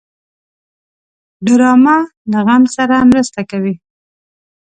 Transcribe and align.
ډرامه 1.45 1.97
له 2.31 2.39
غم 2.45 2.63
سره 2.75 2.95
مرسته 3.09 3.41
کوي 3.49 3.73